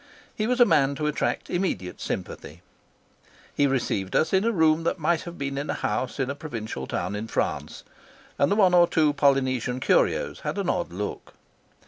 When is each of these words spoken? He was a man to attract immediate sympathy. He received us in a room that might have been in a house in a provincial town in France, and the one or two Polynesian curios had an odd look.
He 0.33 0.47
was 0.47 0.59
a 0.59 0.65
man 0.65 0.95
to 0.95 1.05
attract 1.05 1.47
immediate 1.51 2.01
sympathy. 2.01 2.63
He 3.53 3.67
received 3.67 4.15
us 4.15 4.33
in 4.33 4.43
a 4.43 4.51
room 4.51 4.83
that 4.83 4.97
might 4.97 5.21
have 5.29 5.37
been 5.37 5.59
in 5.59 5.69
a 5.69 5.75
house 5.75 6.19
in 6.19 6.27
a 6.27 6.33
provincial 6.33 6.87
town 6.87 7.15
in 7.15 7.27
France, 7.27 7.83
and 8.39 8.51
the 8.51 8.55
one 8.55 8.73
or 8.73 8.87
two 8.87 9.13
Polynesian 9.13 9.79
curios 9.79 10.39
had 10.39 10.57
an 10.57 10.71
odd 10.71 10.91
look. 10.91 11.35